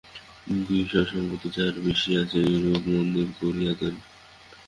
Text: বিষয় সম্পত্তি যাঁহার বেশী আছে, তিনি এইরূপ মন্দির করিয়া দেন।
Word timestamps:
বিষয় 0.69 1.05
সম্পত্তি 1.05 1.47
যাঁহার 1.55 1.75
বেশী 1.85 2.11
আছে, 2.21 2.37
তিনি 2.37 2.55
এইরূপ 2.55 2.83
মন্দির 2.89 3.27
করিয়া 3.39 3.73
দেন। 3.79 3.95